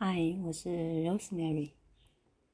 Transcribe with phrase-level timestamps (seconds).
[0.00, 1.72] 嗨，我是 Rosemary。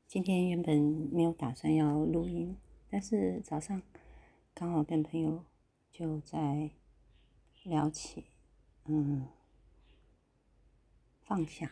[0.07, 0.81] 今天原本
[1.13, 2.57] 没有打算要录音，
[2.89, 3.83] 但是早上
[4.55, 5.45] 刚好跟朋友
[5.93, 6.71] 就在
[7.65, 8.25] 聊起，
[8.87, 9.29] 嗯，
[11.23, 11.71] 放下。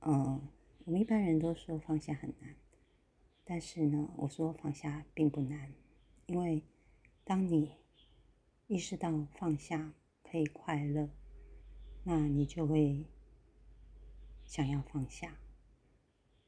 [0.00, 0.48] 嗯，
[0.86, 2.56] 我们一般人都说放下很难，
[3.44, 5.72] 但是呢，我说放下并不难，
[6.26, 6.64] 因为
[7.22, 7.76] 当你
[8.66, 9.94] 意识到放下
[10.24, 11.08] 可以快乐，
[12.04, 13.04] 那你就会
[14.44, 15.36] 想要放下，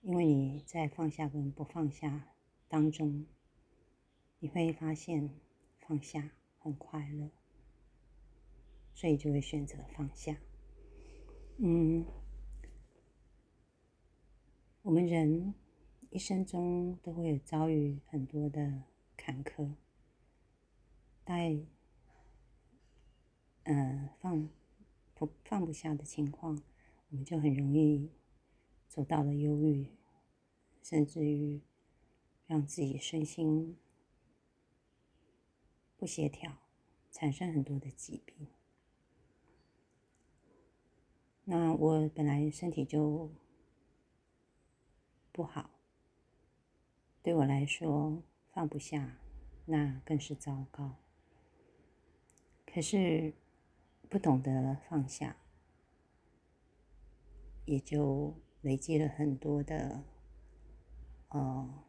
[0.03, 2.35] 因为你在放下跟不放下
[2.69, 3.27] 当中，
[4.39, 5.31] 你会发现
[5.81, 7.31] 放下很快乐，
[8.95, 10.37] 所以就会选择放下。
[11.59, 12.05] 嗯。
[14.83, 15.53] 我们人
[16.11, 18.85] 一生中都会有遭遇很多的
[19.17, 19.75] 坎坷，
[21.25, 21.59] 在
[23.65, 24.49] 呃放
[25.17, 26.63] 不放不下的情况，
[27.11, 28.13] 我们就很容易
[28.87, 29.89] 走到了忧郁，
[30.85, 31.61] 甚至于
[32.47, 33.77] 让自己身心
[35.97, 36.59] 不协调，
[37.11, 38.47] 产生很多的疾病。
[41.47, 43.33] 那我本来身体就。
[45.33, 45.69] 不好，
[47.23, 48.23] 对我来说
[48.55, 49.19] 放不下，
[49.67, 50.97] 那更是糟糕。
[52.65, 53.35] 可是
[54.09, 55.37] 不懂得放下，
[57.65, 60.05] 也就累积了很多的
[61.29, 61.85] 呃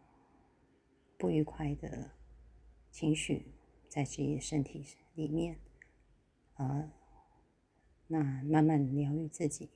[1.17, 2.11] 不愉快的
[2.91, 3.53] 情绪
[3.87, 5.59] 在自己的身体里面，
[6.55, 6.91] 呃，
[8.07, 9.69] 那慢慢疗愈自己，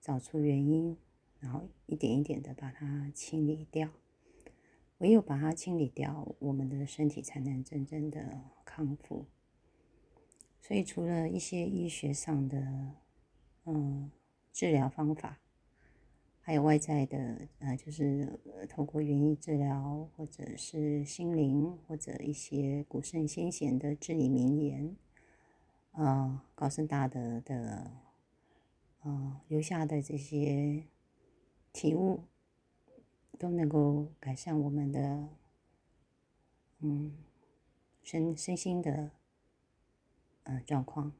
[0.00, 0.96] 找出原因。
[1.40, 3.88] 然后一点一点的把它清理掉，
[4.98, 9.24] 唯有把它清理掉，我们的身体才能真正的康复。
[10.70, 12.94] 所以，除了一些医学上的
[13.64, 14.08] 嗯
[14.52, 15.40] 治疗方法，
[16.40, 24.94] 还有外在的呃，就是透过园艺治疗，或者是心灵，或者一些古圣先贤的至理名言，
[25.90, 27.90] 啊，高僧大德的
[29.00, 30.84] 啊留下的这些。
[31.72, 32.22] 体悟
[33.38, 35.28] 都能够改善我们的
[36.78, 37.16] 嗯
[38.04, 39.10] 身身心的
[40.44, 41.12] 呃状况。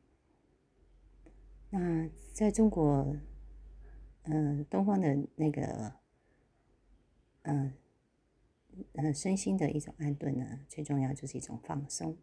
[1.71, 3.17] 那在中国，
[4.23, 5.93] 嗯，东方的那个
[7.43, 7.73] 嗯
[8.95, 12.17] 呃身心的一种安顿呢，最重要就是一种放松。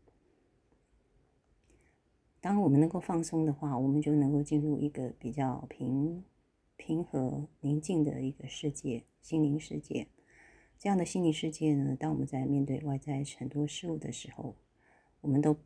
[2.39, 6.23] 当我们能够放松的话，我们就能够进入一个比较平。
[6.79, 10.07] 平和宁静的一个世界，心灵世界。
[10.77, 14.55] 这样的心灵世界呢，当我们在面对外在很多事物的时候，
[15.21, 15.57] 我们都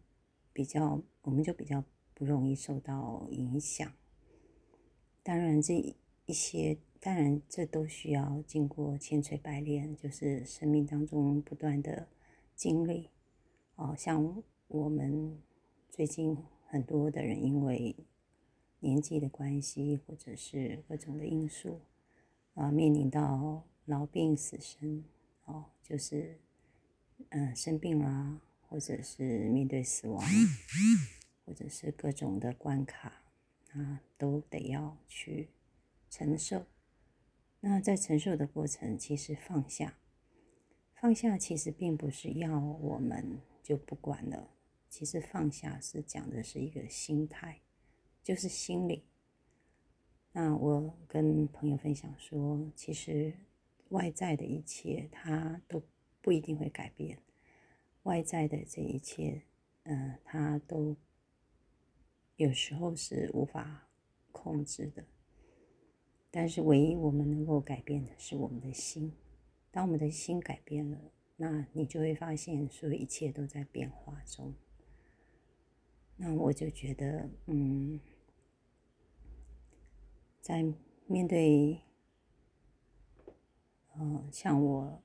[0.53, 3.91] 比较，我们就比较不容易受到影响。
[5.23, 5.73] 当然，这
[6.25, 12.07] 一些，当然这都需要经过千锤百炼，就是生命当中不断的
[12.55, 13.09] 经历。
[13.75, 15.39] 哦，像我们
[15.89, 17.95] 最近很多的人因为。
[18.83, 21.81] 年纪的关系，或者是各种的因素，
[22.55, 25.03] 啊，面临到老病死生，
[25.45, 26.39] 哦，就是，
[27.29, 30.23] 嗯，生病啦，或者是面对死亡，
[31.45, 33.21] 或者是各种的关卡，
[33.73, 35.49] 啊，都得要去
[36.09, 36.65] 承受。
[37.59, 39.97] 那在承受的过程，其实放下，
[40.95, 44.49] 放下其实并不是要我们就不管了，
[44.89, 47.59] 其实放下是讲的是一个心态。
[48.23, 49.03] 就是心理。
[50.31, 53.33] 那我跟朋友分享说，其实
[53.89, 55.83] 外在的一切，它都
[56.21, 57.17] 不一定会改变。
[58.03, 59.43] 外在的这一切，
[59.83, 60.95] 嗯，它都
[62.35, 63.87] 有时候是无法
[64.31, 65.05] 控制的。
[66.29, 69.13] 但是，唯一我们能够改变的是我们的心。
[69.69, 70.99] 当我们的心改变了，
[71.35, 74.53] 那你就会发现，所有一切都在变化中。
[76.17, 77.99] 那我就觉得，嗯。
[80.41, 80.65] 在
[81.05, 81.81] 面对，
[83.93, 85.03] 呃，像我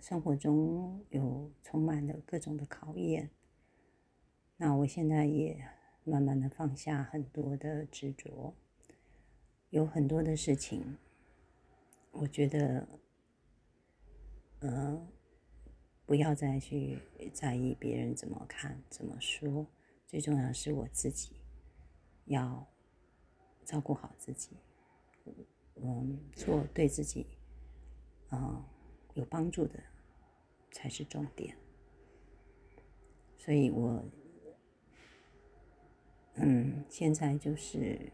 [0.00, 3.30] 生活中有充满了各种的考验，
[4.56, 5.64] 那我现在也
[6.04, 8.54] 慢慢的放下很多的执着，
[9.68, 10.96] 有很多的事情，
[12.10, 12.88] 我觉得，
[14.60, 15.06] 呃，
[16.06, 16.98] 不要再去
[17.32, 19.66] 在意别人怎么看、怎么说，
[20.06, 21.32] 最重要是我自己
[22.24, 22.66] 要。
[23.62, 24.56] 照顾好自己，
[25.76, 27.24] 嗯，做对自己，
[28.32, 28.64] 嗯，
[29.14, 29.78] 有帮助的
[30.70, 31.56] 才是重点。
[33.38, 34.04] 所以我，
[36.34, 38.12] 嗯，现在就是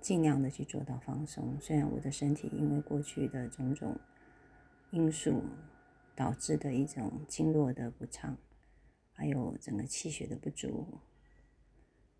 [0.00, 1.56] 尽量的去做到放松。
[1.60, 3.98] 虽然我的身体因为过去的种种
[4.90, 5.42] 因素
[6.14, 8.36] 导致的一种经络的不畅，
[9.12, 11.00] 还有整个气血的不足，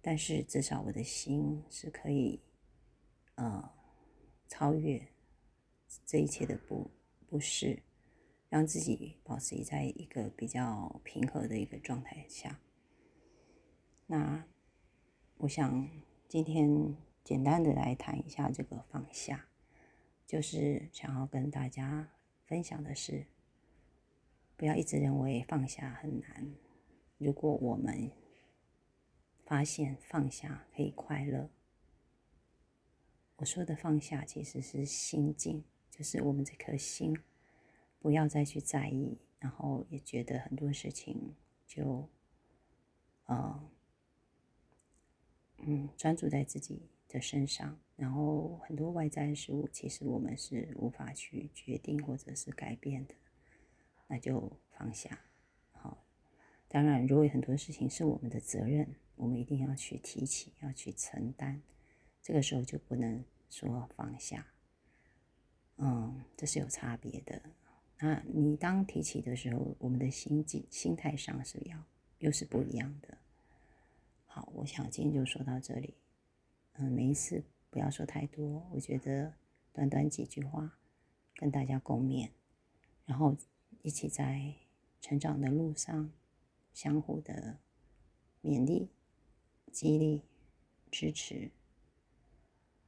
[0.01, 2.41] 但是至少我的心是可以
[3.35, 3.73] 呃
[4.49, 5.09] 超越
[6.05, 6.91] 这一切的不
[7.29, 7.83] 不适，
[8.49, 12.61] 让自己保持在一个比较平和的一个状态下。
[14.07, 14.45] 那
[15.39, 15.89] 我想
[16.29, 19.49] 今天简单的来谈一下这个放下，
[20.27, 22.13] 就是想要跟大家
[22.47, 23.27] 分享的是，
[24.57, 26.55] 不要一直认为放下很难。
[27.19, 28.13] 如果我们
[29.45, 31.51] 发现放下可以快乐，
[33.37, 37.19] 我说的放下其实是心境，就是我们这颗心
[37.99, 41.35] 不要再去在意，然后也觉得很多事情
[41.67, 42.09] 就
[43.25, 43.71] 呃。
[45.69, 53.15] 嗯，专注在自己的身上，然后很多外在的事物，其实我们是无法去决定或者是改变的，
[54.07, 55.19] 那就放下。
[55.73, 56.05] 好，
[56.69, 61.63] 当然，如果很多事情是我们的责任，我们一定要去提起，要去承担，
[62.23, 64.47] 这个时候就不能说放下。
[65.79, 67.43] 嗯，这是有差别的。
[67.99, 71.83] 那你当提起的时候，我们的心境、心态上是要
[72.19, 73.17] 又是不一样的。
[74.27, 75.95] 好，我想今天就说到这里。
[76.75, 79.33] 嗯，每一次不要说太多，我觉得
[79.73, 80.79] 短短几句话
[81.37, 82.31] 跟大家共勉，
[83.07, 83.35] 然后
[83.83, 84.55] 一起在
[85.01, 86.13] 成长的路上
[86.75, 87.59] 相互的
[88.43, 88.91] 勉励、
[89.73, 90.21] 激励、
[90.91, 91.51] 支持，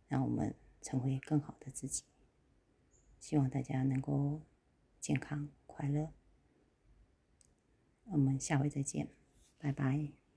[0.06, 2.04] 让我们成为更好的自己。
[3.18, 4.42] 希望大家能够
[5.00, 6.12] 健康快乐。
[8.04, 9.08] 我们下回再见，
[9.58, 10.27] 拜拜。